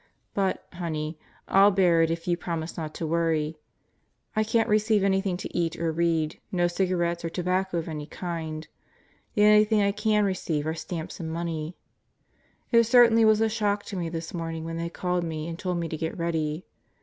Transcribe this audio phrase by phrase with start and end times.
[0.33, 3.59] But, Honey, I'll bear it if you promise not to worry.
[4.35, 8.67] I can't receive anything to eat or read, no cigarettes or tobacco of any kind.
[9.35, 11.77] The only things I can receive are stamps and money.
[12.71, 15.77] It certainly was a shock to me this morning when they called me and told
[15.77, 16.65] me to get ready.